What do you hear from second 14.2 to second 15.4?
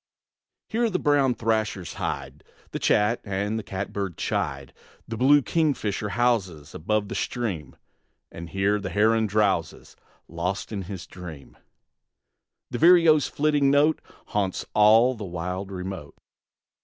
Haunts all the